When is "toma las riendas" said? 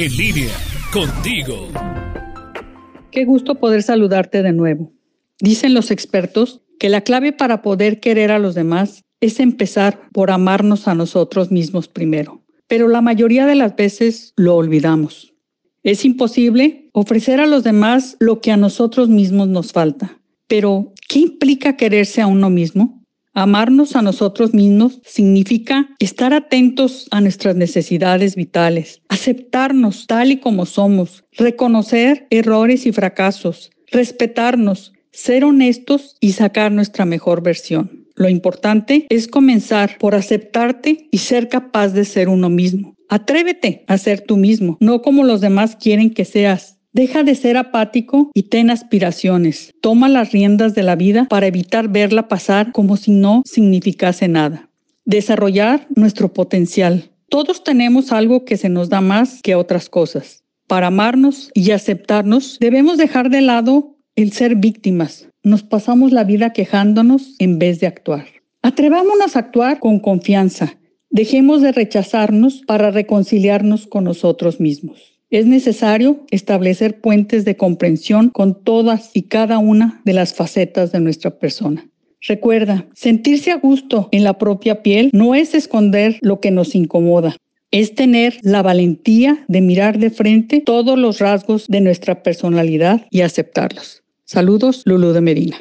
49.82-50.74